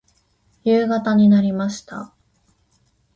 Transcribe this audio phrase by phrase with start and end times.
[0.63, 2.11] 夕方になりました。